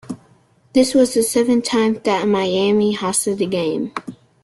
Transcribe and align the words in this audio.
This 0.73 0.95
was 0.95 1.13
the 1.13 1.21
seventh 1.21 1.65
time 1.65 2.01
that 2.05 2.27
Miami 2.27 2.97
hosted 2.97 3.37
the 3.37 3.45
game. 3.45 3.93